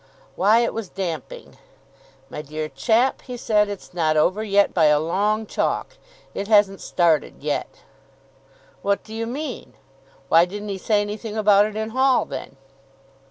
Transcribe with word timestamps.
Wyatt 0.35 0.73
was 0.73 0.89
damping. 0.89 1.59
"My 2.27 2.41
dear 2.41 2.67
chap," 2.67 3.21
he 3.21 3.37
said, 3.37 3.69
"it's 3.69 3.93
not 3.93 4.17
over 4.17 4.43
yet 4.43 4.73
by 4.73 4.85
a 4.85 4.99
long 4.99 5.45
chalk. 5.45 5.95
It 6.33 6.47
hasn't 6.47 6.81
started 6.81 7.43
yet." 7.43 7.83
"What 8.81 9.03
do 9.03 9.13
you 9.13 9.27
mean? 9.27 9.73
Why 10.27 10.45
didn't 10.45 10.69
he 10.69 10.79
say 10.79 11.01
anything 11.01 11.37
about 11.37 11.67
it 11.67 11.75
in 11.75 11.89
Hall, 11.89 12.25
then?" 12.25 12.55